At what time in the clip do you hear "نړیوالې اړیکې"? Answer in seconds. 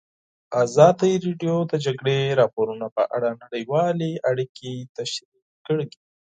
3.43-4.73